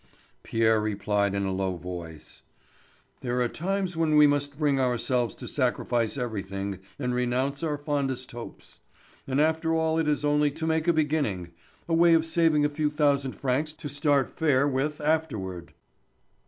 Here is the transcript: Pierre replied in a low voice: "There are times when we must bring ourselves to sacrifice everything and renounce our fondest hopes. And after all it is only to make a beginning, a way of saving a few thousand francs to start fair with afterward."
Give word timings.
Pierre 0.41 0.81
replied 0.81 1.35
in 1.35 1.45
a 1.45 1.51
low 1.53 1.75
voice: 1.75 2.41
"There 3.19 3.39
are 3.39 3.47
times 3.47 3.95
when 3.95 4.17
we 4.17 4.25
must 4.25 4.57
bring 4.57 4.79
ourselves 4.79 5.35
to 5.35 5.47
sacrifice 5.47 6.17
everything 6.17 6.79
and 6.97 7.13
renounce 7.13 7.61
our 7.61 7.77
fondest 7.77 8.31
hopes. 8.31 8.79
And 9.27 9.39
after 9.39 9.75
all 9.75 9.99
it 9.99 10.07
is 10.07 10.25
only 10.25 10.49
to 10.49 10.65
make 10.65 10.87
a 10.87 10.91
beginning, 10.93 11.51
a 11.87 11.93
way 11.93 12.15
of 12.15 12.25
saving 12.25 12.65
a 12.65 12.67
few 12.69 12.89
thousand 12.89 13.33
francs 13.33 13.73
to 13.73 13.87
start 13.89 14.31
fair 14.31 14.67
with 14.67 14.99
afterward." 15.01 15.71